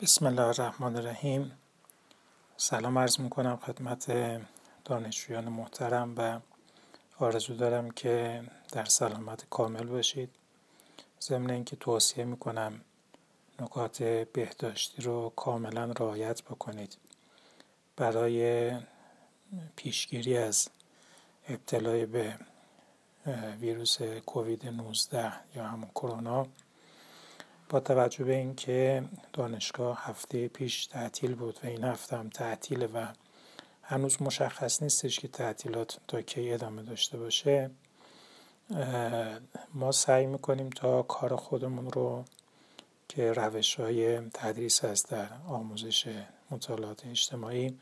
بسم 0.00 0.26
الله 0.26 0.42
الرحمن 0.42 0.96
الرحیم. 0.96 1.52
سلام 2.56 2.98
عرض 2.98 3.20
می‌کنم 3.20 3.56
خدمت 3.56 4.12
دانشجویان 4.84 5.48
محترم 5.48 6.14
و 6.16 6.40
آرزو 7.18 7.54
دارم 7.54 7.90
که 7.90 8.42
در 8.72 8.84
سلامت 8.84 9.46
کامل 9.50 9.86
باشید. 9.86 10.30
ضمن 11.20 11.50
اینکه 11.50 11.76
توصیه 11.76 12.24
می‌کنم 12.24 12.80
نکات 13.60 14.02
بهداشتی 14.02 15.02
رو 15.02 15.32
کاملا 15.36 15.84
رعایت 15.84 16.42
بکنید. 16.42 16.96
برای 17.96 18.72
پیشگیری 19.76 20.36
از 20.36 20.68
ابتلای 21.48 22.06
به 22.06 22.38
ویروس 23.60 24.02
کووید 24.02 24.66
19 24.66 25.32
یا 25.56 25.64
همون 25.64 25.90
کرونا 25.94 26.46
با 27.74 27.80
توجه 27.80 28.24
به 28.24 28.34
اینکه 28.34 29.04
دانشگاه 29.32 30.06
هفته 30.06 30.48
پیش 30.48 30.86
تعطیل 30.86 31.34
بود 31.34 31.58
و 31.64 31.66
این 31.66 31.84
هفته 31.84 32.16
هم 32.16 32.28
تعطیله 32.28 32.86
و 32.86 33.06
هنوز 33.82 34.22
مشخص 34.22 34.82
نیستش 34.82 35.20
که 35.20 35.28
تعطیلات 35.28 35.98
تا 36.08 36.22
کی 36.22 36.52
ادامه 36.52 36.82
داشته 36.82 37.18
باشه 37.18 37.70
ما 39.74 39.92
سعی 39.92 40.26
می‌کنیم 40.26 40.70
تا 40.70 41.02
کار 41.02 41.36
خودمون 41.36 41.90
رو 41.90 42.24
که 43.08 43.32
روش 43.32 43.74
های 43.74 44.30
تدریس 44.30 44.84
هست 44.84 45.10
در 45.10 45.28
آموزش 45.48 46.24
مطالعات 46.50 47.06
اجتماعی 47.06 47.78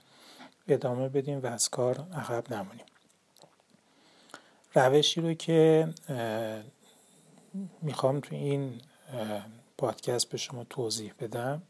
ادامه 0.68 1.08
بدیم 1.08 1.42
و 1.42 1.46
از 1.46 1.68
کار 1.68 2.06
عقب 2.14 2.52
نمونیم. 2.52 2.86
روشی 4.74 5.20
رو 5.20 5.34
که 5.34 5.88
می‌خوام 7.82 8.20
تو 8.20 8.34
این 8.34 8.80
پادکست 9.78 10.28
به 10.28 10.38
شما 10.38 10.64
توضیح 10.64 11.12
بدم. 11.20 11.62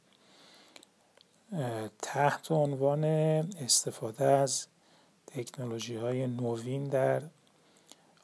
تحت 2.03 2.53
عنوان 2.53 3.05
استفاده 3.05 4.25
از 4.25 4.67
تکنولوژی 5.27 5.97
های 5.97 6.27
نوین 6.27 6.85
در 6.85 7.23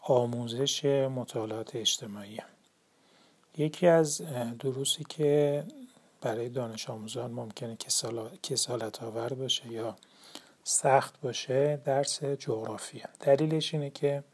آموزش 0.02 0.84
مطالعات 0.84 1.76
اجتماعی 1.76 2.38
یکی 3.56 3.86
از 3.86 4.22
دروسی 4.58 5.04
که 5.04 5.64
برای 6.20 6.48
دانش 6.48 6.90
آموزان 6.90 7.30
ممکنه 7.30 7.76
کسالت 8.42 9.02
آور 9.02 9.32
باشه 9.32 9.72
یا 9.72 9.96
سخت 10.64 11.20
باشه 11.20 11.80
درس 11.84 12.24
جغرافی 12.24 13.02
دلیلش 13.20 13.74
اینه 13.74 13.90
که 13.90 14.24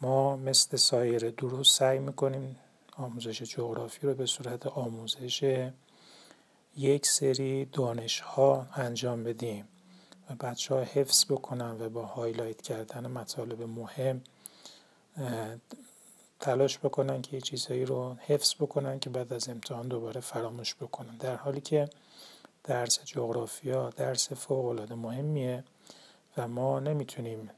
ما 0.00 0.36
مثل 0.36 0.76
سایر 0.76 1.30
دروس 1.30 1.76
سعی 1.76 1.98
می‌کنیم 1.98 2.56
آموزش 2.96 3.42
جغرافی 3.42 4.06
رو 4.06 4.14
به 4.14 4.26
صورت 4.26 4.66
آموزش 4.66 5.70
یک 6.76 7.06
سری 7.06 7.64
دانش 7.64 8.20
ها 8.20 8.66
انجام 8.74 9.24
بدیم 9.24 9.68
و 10.30 10.34
بچه 10.34 10.74
ها 10.74 10.80
حفظ 10.80 11.24
بکنن 11.24 11.80
و 11.80 11.88
با 11.88 12.04
هایلایت 12.06 12.62
کردن 12.62 13.06
مطالب 13.06 13.62
مهم 13.62 14.22
تلاش 16.40 16.78
بکنن 16.78 17.22
که 17.22 17.36
یه 17.36 17.40
چیزهایی 17.40 17.84
رو 17.84 18.14
حفظ 18.14 18.54
بکنن 18.54 18.98
که 18.98 19.10
بعد 19.10 19.32
از 19.32 19.48
امتحان 19.48 19.88
دوباره 19.88 20.20
فراموش 20.20 20.74
بکنن. 20.74 21.16
در 21.16 21.36
حالی 21.36 21.60
که 21.60 21.88
درس 22.64 23.04
جغرافیا 23.04 23.90
درس 23.90 24.32
فوق 24.32 24.66
العاده 24.66 24.94
مهمیه 24.94 25.64
و 26.36 26.48
ما 26.48 26.80
نمی‌تونیم 26.80 27.50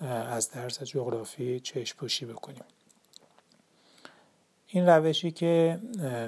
از 0.00 0.50
درس 0.50 0.82
جغرافی 0.82 1.60
چشم 1.60 1.96
پوشی 1.96 2.26
بکنیم. 2.26 2.64
این 4.70 4.88
روشی 4.88 5.30
که 5.30 5.80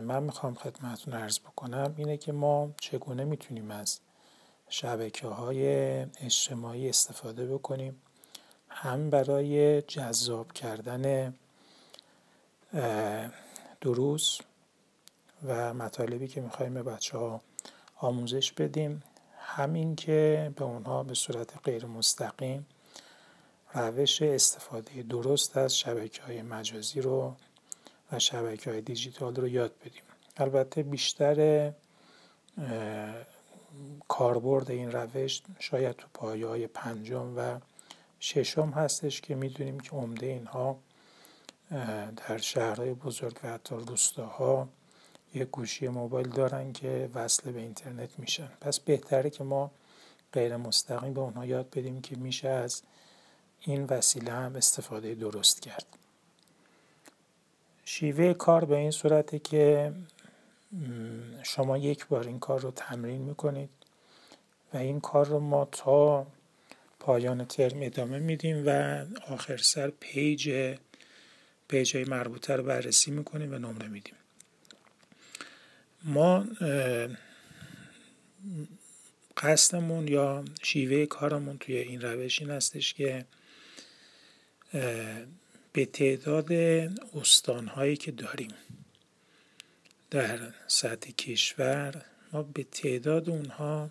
من 0.04 0.22
می‌خوام 0.22 0.54
خدمتون 0.54 1.14
ارز 1.14 1.38
بکنم 1.38 1.94
اینه 1.96 2.16
که 2.16 2.32
ما 2.32 2.70
چگونه 2.80 3.24
می‌تونیم 3.24 3.70
از 3.70 4.00
شبکه 4.68 5.26
های 5.26 5.66
اجتماعی 6.02 6.88
استفاده 6.88 7.46
بکنیم 7.46 8.02
هم 8.68 9.10
برای 9.10 9.82
جذاب 9.82 10.52
کردن 10.52 11.34
دروس 13.80 14.38
و 15.46 15.74
مطالبی 15.74 16.28
که 16.28 16.40
می‌خوایم 16.40 16.74
به 16.74 16.82
بچه 16.82 17.18
ها 17.18 17.40
آموزش 17.96 18.52
بدیم 18.52 19.02
همین 19.38 19.96
که 19.96 20.52
به 20.56 20.64
اونها 20.64 21.02
به 21.02 21.14
صورت 21.14 21.58
غیر 21.64 21.86
مستقیم 21.86 22.66
روش 23.74 24.22
استفاده 24.22 25.02
درست 25.02 25.56
از 25.56 25.78
شبکه 25.78 26.22
های 26.22 26.42
مجازی 26.42 27.00
رو 27.00 27.36
و 28.12 28.18
شبکه 28.18 28.70
های 28.70 28.80
دیجیتال 28.80 29.34
رو 29.36 29.48
یاد 29.48 29.72
بدیم. 29.80 30.02
البته 30.36 30.82
بیشتر 30.82 31.72
کاربرد 34.08 34.70
این 34.70 34.92
روش 34.92 35.42
شاید 35.58 35.96
تو 35.96 36.06
پایه 36.14 36.46
های 36.46 36.66
پنجم 36.66 37.34
و 37.36 37.60
ششم 38.20 38.70
هستش 38.70 39.20
که 39.20 39.34
می‌دونیم 39.34 39.80
که 39.80 39.90
عمده 39.90 40.26
اینها 40.26 40.78
در 42.16 42.38
شهرهای 42.38 42.94
بزرگ 42.94 43.40
و 43.44 43.48
حتی 43.48 43.74
روستاها 43.74 44.68
یک 45.34 45.42
گوشی 45.42 45.88
موبایل 45.88 46.28
دارن 46.28 46.72
که 46.72 47.10
وصل 47.14 47.52
به 47.52 47.60
اینترنت 47.60 48.18
میشن. 48.18 48.50
پس 48.60 48.80
بهتره 48.80 49.30
که 49.30 49.44
ما 49.44 49.70
غیر 50.32 50.56
مستقیم 50.56 51.14
به 51.14 51.20
اونها 51.20 51.46
یاد 51.46 51.70
بدیم 51.70 52.00
که 52.00 52.16
میشه 52.16 52.48
از 52.48 52.82
این 53.60 53.84
وسیله 53.84 54.32
هم 54.32 54.56
استفاده 54.56 55.14
درست 55.14 55.62
کرد. 55.62 55.99
شیوه 57.92 58.34
کار 58.34 58.64
به 58.64 58.76
این 58.76 58.90
صورته 58.90 59.38
که 59.38 59.92
شما 61.42 61.78
یک 61.78 62.06
بار 62.06 62.26
این 62.26 62.38
کار 62.38 62.60
رو 62.60 62.70
تمرین 62.70 63.22
می‌کنید 63.22 63.70
و 64.74 64.76
این 64.76 65.00
کار 65.00 65.26
رو 65.26 65.40
ما 65.40 65.64
تا 65.64 66.26
پایان 67.00 67.44
ترم 67.44 67.78
ادامه 67.82 68.18
میدیم 68.18 68.62
و 68.66 69.04
آخر 69.28 69.56
سر 69.56 69.92
پیج 70.00 70.74
page 71.68 71.96
های 71.96 72.04
مربوطه 72.04 72.56
رو 72.56 72.62
بررسی 72.62 73.10
می‌کنیم 73.10 73.54
و 73.54 73.58
نمره 73.58 73.88
میدیم. 73.88 74.14
ما 76.04 76.46
قصدمون 79.36 80.08
یا 80.08 80.44
شیوه 80.62 81.06
کارمون 81.06 81.58
توی 81.58 81.76
این 81.76 82.00
روش 82.00 82.40
این 82.40 82.50
هستش 82.50 82.94
که 82.94 83.24
به 85.72 85.86
تعداد 85.86 86.52
استانهایی 87.14 87.96
که 87.96 88.12
داریم. 88.12 88.54
در 90.10 90.52
سطح 90.66 91.10
کشور 91.10 92.04
ما 92.32 92.42
به 92.42 92.64
تعداد 92.64 93.30
اونها 93.30 93.90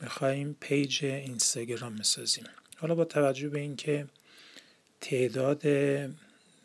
میخواییم 0.00 0.56
page 0.60 1.04
اینستاگرام 1.04 1.96
بسازیم. 1.96 2.44
حالا 2.76 2.94
با 2.94 3.04
توجه 3.04 3.48
به 3.48 3.58
اینکه 3.58 4.06
تعداد 5.00 5.62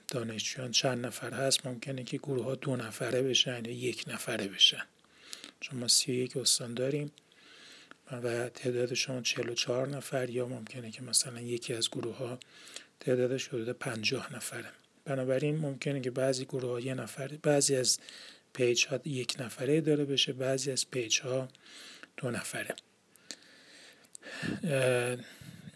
دانشجویان 0.07 0.71
چند 0.71 1.05
نفر 1.05 1.33
هست 1.33 1.65
ممکنه 1.65 2.03
که 2.03 2.17
گروه 2.17 2.45
ها 2.45 2.55
دو 2.55 2.75
نفره 2.75 3.21
بشن 3.21 3.65
یا 3.65 3.71
یک 3.71 4.05
نفره 4.07 4.47
بشن. 4.47 4.85
چون 5.59 5.79
ما 5.79 5.87
سی 5.87 6.13
یک 6.13 6.37
استان 6.37 6.73
داریم. 6.73 7.11
و 8.11 8.49
تعداد 8.49 8.93
شما 8.93 9.21
44 9.21 9.87
نفر 9.87 10.29
یا 10.29 10.47
ممکنه 10.47 10.91
که 10.91 11.01
مثلا 11.01 11.41
یکی 11.41 11.73
از 11.73 11.89
گروه 11.89 12.17
ها 12.17 12.39
تعدادش 12.99 13.47
حدود 13.47 13.69
پنجاه 13.69 14.35
نفره. 14.35 14.69
بنابراین 15.05 15.57
ممکنه 15.57 16.01
که 16.01 16.11
بعضی 16.11 16.45
گروه 16.45 16.71
ها 16.71 16.79
یه 16.79 16.93
نفر 16.93 17.27
بعضی 17.27 17.75
از 17.75 17.99
page 18.53 18.85
ها 18.85 18.99
یک 19.05 19.35
نفره 19.39 19.81
داره 19.81 20.05
بشه 20.05 20.33
بعضی 20.33 20.71
از 20.71 20.89
page 20.91 21.19
ها 21.19 21.47
دو 22.17 22.31
نفره. 22.31 22.75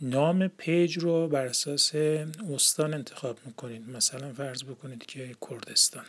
نام 0.02 0.48
پیج 0.48 0.98
رو 0.98 1.28
بر 1.28 1.46
اساس 1.46 1.96
استان 2.54 2.94
انتخاب 2.94 3.40
می‌کنید. 3.46 3.90
مثلا 3.90 4.34
فرض 4.34 4.64
بکنید 4.64 5.06
که 5.06 5.36
کردستان. 5.50 6.06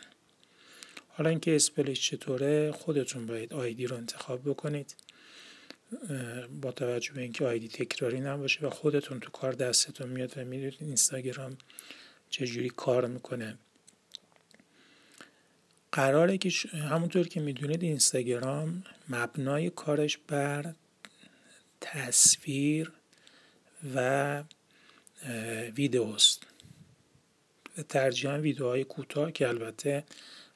حالا 1.09 1.29
اینکه 1.29 1.55
اسپلش 1.55 2.09
چطوره 2.09 2.71
خودتون 2.71 3.25
باید 3.25 3.53
آیدی 3.53 3.87
رو 3.87 3.95
انتخاب 3.95 4.49
بکنید. 4.49 4.95
با 6.61 6.71
توجه 6.71 7.13
به 7.13 7.21
اینکه 7.21 7.45
آیدی 7.45 7.67
تکراری 7.67 8.19
نباشه 8.19 8.67
و 8.67 8.69
خودتون 8.69 9.19
تو 9.19 9.31
کار 9.31 9.53
دستتون 9.53 10.09
میاد 10.09 10.37
و 10.37 10.45
می‌دونید 10.45 10.77
اینستاگرام 10.79 11.57
چجوری 12.29 12.69
کار 12.69 13.07
می‌کنه. 13.07 13.57
قراره 15.91 16.37
که 16.37 16.49
همونطور 16.69 17.27
که 17.27 17.39
می‌دونید 17.39 17.83
اینستاگرام 17.83 18.83
مبنای 19.09 19.69
کارش 19.69 20.17
بر 20.17 20.73
تصویر 21.81 22.91
و 23.95 24.43
ویدئوست. 25.75 26.43
ترجیحاً 27.89 28.37
ویدئوهای 28.37 28.83
کوتاه 28.83 29.31
که 29.31 29.47
البته 29.47 30.03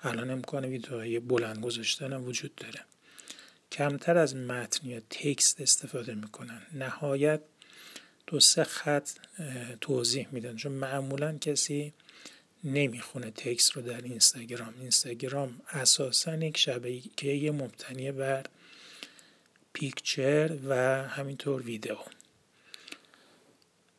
الان 0.01 0.29
امکان 0.29 0.65
ویدئوهای 0.65 1.19
بلند 1.19 1.61
گذاشتن 1.61 2.13
وجود 2.13 2.55
داره. 2.55 2.79
کمتر 3.79 4.17
از 4.17 4.35
متن 4.35 4.87
یا 4.87 4.99
تکست 5.09 5.61
استفاده 5.61 6.13
می‌کنن. 6.13 6.61
نهایت 6.73 7.41
دو 8.27 8.39
سه 8.39 8.63
خط 8.63 9.09
توضیح 9.81 10.27
میدن. 10.31 10.55
چون 10.55 10.71
معمولا 10.71 11.37
کسی 11.37 11.93
نمی‌خونه 12.63 13.31
تکس 13.31 13.77
رو 13.77 13.83
در 13.83 14.01
اینستاگرام. 14.01 14.73
اینستاگرام 14.79 15.61
اساسا 15.69 16.35
یک 16.35 16.57
شبکه 16.57 17.51
مبتنی 17.51 18.11
بر 18.11 18.45
پیکچر 19.73 20.57
و 20.67 20.75
همینطور 21.07 21.61
ویدیو 21.61 21.97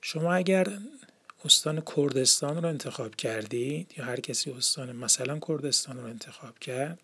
شما 0.03 0.35
اگر 0.35 0.79
استان 1.45 1.83
کردستان 1.97 2.63
رو 2.63 2.69
انتخاب 2.69 3.17
کردید 3.17 3.95
یا 3.97 4.05
هر 4.05 4.21
کسی 4.21 4.51
استان 4.51 4.97
مثلا 4.97 5.39
کردستان 5.49 5.97
رو 5.97 6.05
انتخاب 6.05 6.59
کرد 6.59 6.99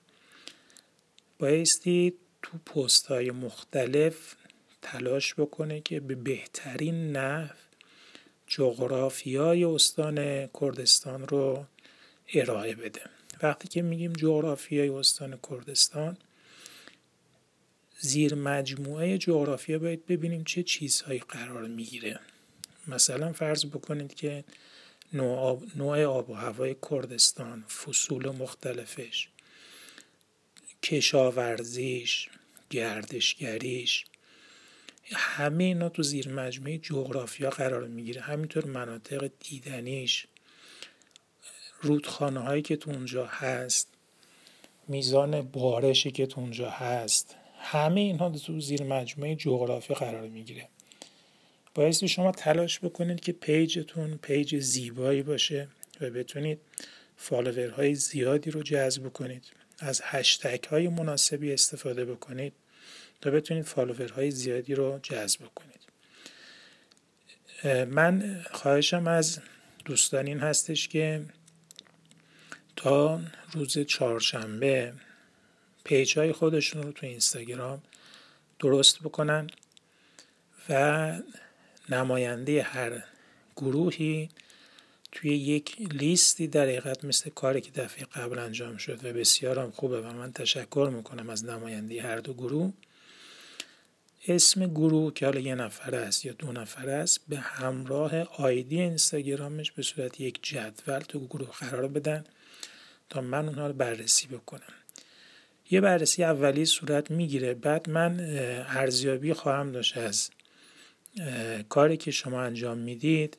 بایستی 1.38 2.14
تو 2.46 2.58
پست 2.58 3.06
های 3.06 3.30
مختلف 3.30 4.34
تلاش 4.82 5.34
بکنه 5.34 5.80
که 5.80 6.00
به 6.00 6.14
بهترین 6.14 7.16
نحو 7.16 7.54
جغرافیای 8.46 9.64
استان 9.64 10.46
کردستان 10.60 11.28
رو 11.28 11.66
ارائه 12.34 12.74
بده. 12.74 13.00
وقتی 13.42 13.68
که 13.68 13.82
میگیم 13.82 14.12
جغرافیای 14.12 14.88
استان 14.88 15.38
کردستان 15.50 16.16
زیر 17.98 18.34
مجموعه 18.34 19.18
جغرافیا 19.18 19.78
باید 19.78 20.06
ببینیم 20.06 20.44
چه 20.44 20.62
چیزهایی 20.62 21.18
قرار 21.18 21.62
می‌گیره. 21.62 22.20
مثلا 22.88 23.32
فرض 23.32 23.66
بکنید 23.66 24.14
که 24.14 24.44
نوع 25.12 25.38
آب, 25.38 25.62
نوع 25.76 26.04
آب 26.04 26.30
و 26.30 26.34
هوای 26.34 26.76
کردستان 26.90 27.62
فصول 27.62 28.30
مختلفش. 28.30 29.28
کشاورزیش 30.86 32.28
گردشگریش 32.70 34.04
همه 35.12 35.64
اینا 35.64 35.88
تو 35.88 36.02
زیر 36.02 36.28
مجموعه 36.28 36.78
جغرافیا 36.78 37.50
قرار 37.50 37.86
می‌گیره. 37.86 38.20
همینطور 38.20 38.64
مناطق 38.64 39.30
دیدنیش 39.40 40.26
رودخانه 41.80 42.40
هایی 42.40 42.62
که 42.62 42.76
تو 42.76 42.90
اونجا 42.90 43.26
هست 43.26 43.88
میزان 44.88 45.42
بارشی 45.42 46.10
که 46.10 46.26
تو 46.26 46.40
اونجا 46.40 46.70
هست 46.70 47.36
همه 47.58 48.00
اینها 48.00 48.30
تو 48.30 48.60
زیر 48.60 48.82
مجموعه 48.82 49.34
جغرافیا 49.34 49.96
قرار 49.96 50.28
می‌گیره. 50.28 50.68
باعث 51.74 52.04
شما 52.04 52.32
تلاش 52.32 52.78
بکنید 52.80 53.20
که 53.20 53.32
page 53.32 53.80
تون 53.80 54.16
page 54.16 54.58
زیبایی 54.58 55.22
باشه 55.22 55.68
و 56.00 56.10
بتونید 56.10 56.60
follower 57.16 57.78
های 57.78 57.94
زیادی 57.94 58.50
رو 58.50 58.62
جذب 58.62 59.12
کنید. 59.12 59.44
از 59.78 60.00
هشتگ 60.04 60.64
های 60.64 60.88
مناسبی 60.88 61.52
استفاده 61.52 62.04
بکنید 62.04 62.52
تا 63.20 63.30
بتونید 63.30 63.64
follower 63.64 64.17
های 64.17 64.30
زیادی 64.30 64.74
رو 64.74 64.98
جذب 65.02 65.40
کنید 65.54 65.86
من 67.88 68.44
خواهشم 68.52 69.06
از 69.06 69.38
دوستان 69.84 70.26
این 70.26 70.38
هستش 70.38 70.88
که 70.88 71.24
تا 72.76 73.20
روز 73.52 73.78
چهارشنبه 73.78 74.92
page 75.84 76.18
های 76.18 76.32
خودشون 76.32 76.82
رو 76.82 76.92
تو 76.92 77.06
اینستاگرام 77.06 77.82
درست 78.58 79.00
بکنن 79.00 79.46
و 80.68 81.12
نماینده 81.88 82.62
هر 82.62 83.04
گروهی 83.56 84.28
توی 85.16 85.36
یک 85.36 85.76
لیستی 85.92 86.46
در 86.46 86.62
حقیقت 86.62 87.04
مثل 87.04 87.30
کاری 87.30 87.60
که 87.60 87.70
دفعه 87.70 88.04
قبل 88.04 88.38
انجام 88.38 88.76
شد 88.76 89.04
و 89.04 89.12
بسیارم 89.12 89.70
خوبه 89.70 90.00
و 90.00 90.12
من 90.12 90.32
تشکر 90.32 90.90
می‌کنم 90.92 91.30
از 91.30 91.44
نماینده 91.44 92.02
هر 92.02 92.16
دو 92.16 92.34
گروه 92.34 92.72
اسم 94.28 94.66
گروه 94.66 95.14
که 95.14 95.26
حالا 95.26 95.40
یه 95.40 95.54
نفر 95.54 95.94
است 95.94 96.24
یا 96.24 96.32
دو 96.32 96.52
نفر 96.52 96.88
است 96.88 97.20
به 97.28 97.36
همراه 97.36 98.16
آیدی 98.16 98.80
اینستاگرامش 98.80 99.72
به 99.72 99.82
صورت 99.82 100.20
یک 100.20 100.38
جدول 100.42 100.98
تو 100.98 101.26
گروه 101.26 101.50
قرار 101.50 101.88
بدن 101.88 102.24
تا 103.10 103.20
من 103.20 103.48
اونها 103.48 103.66
رو 103.66 103.72
بررسی 103.72 104.26
بکنم. 104.26 104.74
یه 105.70 105.80
بررسی 105.80 106.24
اولی 106.24 106.64
صورت 106.64 107.10
می‌گیره. 107.10 107.54
بعد 107.54 107.90
من 107.90 108.20
ارزیابی 108.68 109.32
خواهم 109.32 109.72
داشت 109.72 109.96
از 109.96 110.30
کاری 111.68 111.96
که 111.96 112.10
شما 112.10 112.42
انجام 112.42 112.78
می‌دید. 112.78 113.36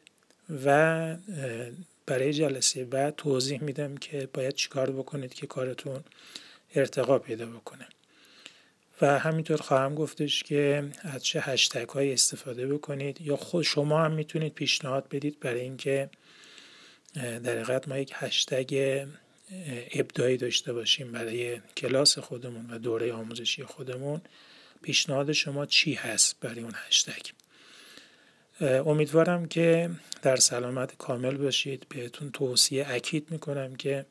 و 0.65 1.15
برای 2.05 2.33
جلسه 2.33 2.85
بعد 2.85 3.15
توضیح 3.15 3.63
میدم 3.63 3.97
که 3.97 4.29
باید 4.33 4.53
چیکار 4.53 4.91
بکنید 4.91 5.33
که 5.33 5.47
کارتون 5.47 6.03
ارتقا 6.75 7.19
پیدا 7.19 7.45
بکنه. 7.45 7.87
و 9.01 9.19
همینطور 9.19 9.57
خواهم 9.57 9.95
گفتش 9.95 10.43
که 10.43 10.91
از 10.99 11.23
چه 11.23 11.39
هشتگ 11.39 11.89
های 11.89 12.13
استفاده 12.13 12.67
بکنید 12.67 13.21
یا 13.21 13.35
خود 13.35 13.63
شما 13.63 14.03
هم 14.03 14.11
می‌تونید 14.11 14.53
پیشنهاد 14.53 15.09
بدید 15.09 15.39
برای 15.39 15.61
اینکه 15.61 16.09
در 17.15 17.63
حقیقت 17.63 17.87
ما 17.87 17.97
یک 17.97 18.11
هشتگ 18.15 19.05
ابداعی 19.93 20.37
داشته 20.37 20.73
باشیم 20.73 21.11
برای 21.11 21.61
کلاس 21.77 22.19
خودمون 22.19 22.71
و 22.71 22.77
دوره 22.77 23.13
آموزشی 23.13 23.63
خودمون. 23.63 24.21
پیشنهاد 24.81 25.31
شما 25.31 25.65
چی 25.65 25.93
هست 25.93 26.35
برای 26.39 26.59
اون 26.59 26.73
هشتگ؟ 26.75 27.25
امیدوارم 28.61 29.45
که 29.45 29.89
در 30.21 30.35
سلامت 30.35 30.97
کامل 30.97 31.37
باشید. 31.37 31.85
بهتون 31.89 32.31
توصیه 32.31 32.85
اکید 32.89 33.31
می‌کنم 33.31 33.75
که 33.75 34.05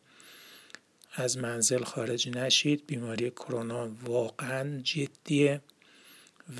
از 1.12 1.38
منزل 1.38 1.84
خارج 1.84 2.28
نشید. 2.28 2.86
بیماری 2.86 3.30
کرونا 3.30 3.88
واقعا 4.04 4.80
جدیه 4.80 5.60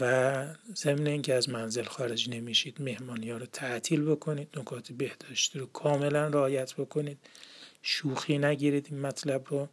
و 0.00 0.44
ضمن 0.74 1.06
اینکه 1.06 1.34
از 1.34 1.48
منزل 1.48 1.84
خارج 1.84 2.30
نمیشید 2.30 2.82
مهمانی 2.82 3.30
ها 3.30 3.36
رو 3.36 3.46
تعطیل 3.46 4.04
بکنید 4.04 4.48
نکات 4.58 4.92
بهداشتی 4.92 5.58
رو 5.58 5.66
کاملا 5.66 6.28
رعایت 6.28 6.74
بکنید. 6.74 7.18
شوخی 7.82 8.38
نگیرید 8.38 8.88
این 8.90 9.00
مطلب 9.00 9.44
رو 9.48 9.68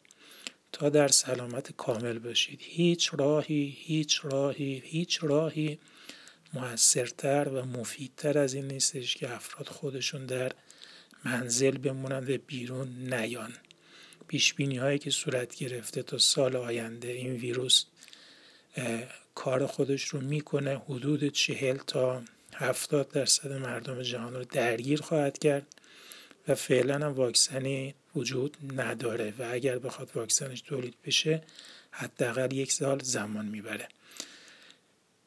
تا 0.71 0.89
در 0.89 1.07
سلامت 1.07 1.71
کامل 1.71 2.19
باشید. 2.19 2.59
هیچ 2.63 3.09
راهی 3.13 3.77
هیچ 3.79 4.19
راهی 4.23 4.83
هیچ 4.85 5.19
راهی 5.23 5.79
موثرتر 6.53 7.49
و 7.49 7.65
مفیدتر 7.65 8.37
از 8.37 8.53
این 8.53 8.67
نیستش 8.67 9.15
که 9.15 9.33
افراد 9.33 9.67
خودشون 9.67 10.25
در 10.25 10.51
منزل 11.25 11.77
بمونند 11.77 12.29
و 12.29 12.37
بیرون 12.37 13.13
نیان. 13.13 13.53
پیش 14.27 14.55
هایی 14.59 14.99
که 14.99 15.11
صورت 15.11 15.55
گرفته 15.55 16.03
تا 16.03 16.17
سال 16.17 16.55
آینده 16.55 17.07
این 17.07 17.33
ویروس 17.33 17.85
کار 19.35 19.65
خودش 19.65 20.03
رو 20.03 20.21
می‌کنه 20.21 20.77
حدود 20.77 21.27
چهل 21.27 21.77
تا 21.77 22.23
هفتاد 22.55 23.11
درصد 23.11 23.51
مردم 23.51 24.01
جهان 24.01 24.33
رو 24.33 24.43
درگیر 24.43 25.01
خواهد 25.01 25.37
کرد 25.37 25.67
و 26.47 26.55
فعلا 26.55 26.95
هم 26.95 27.13
واکسنی 27.13 27.95
وجود 28.15 28.57
نداره 28.75 29.33
و 29.39 29.47
اگر 29.51 29.79
بخواد 29.79 30.11
واکسنش 30.15 30.61
تولید 30.61 30.95
بشه 31.05 31.43
حداقل 31.91 32.53
یک 32.53 32.71
سال 32.71 32.99
زمان 33.03 33.45
می‌بره. 33.45 33.87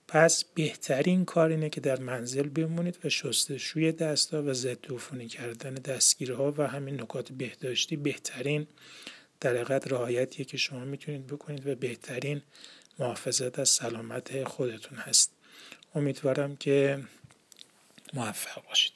پس 0.09 0.45
بهترین 0.45 1.25
کار 1.25 1.51
اینه 1.51 1.71
که 1.71 1.81
در 1.81 2.01
منزل 2.01 2.49
بمونید 2.49 2.99
و 3.05 3.09
شستشوی 3.09 3.93
دستا 3.93 4.43
و 4.43 4.53
ضد 4.53 4.93
عفونی 4.93 5.29
کردن 5.29 5.75
دستگیرها 5.75 6.55
و 6.59 6.67
همین 6.67 7.01
نکات 7.01 7.33
بهداشتی 7.33 7.97
بهترین 7.97 8.67
در 9.41 9.51
حقیقت 9.51 9.93
رعایتیه 9.93 10.45
که 10.45 10.57
شما 10.57 10.85
می‌تونید 10.85 11.27
بکنید 11.27 11.67
و 11.67 11.75
بهترین 11.75 12.43
محافظت 12.99 13.59
از 13.59 13.69
سلامت 13.69 14.45
خودتون 14.45 14.99
هست. 14.99 15.33
امیدوارم 15.95 16.57
که 16.57 17.05
موفق 18.15 18.67
باشید. 18.69 18.93